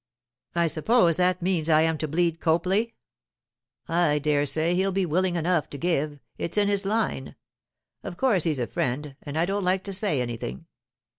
[0.55, 2.95] 'I suppose that means I am to bleed Copley?'
[3.87, 7.35] 'I dare say he'll be willing enough to give; it's in his line.
[8.01, 10.65] Of course he's a friend, and I don't like to say anything.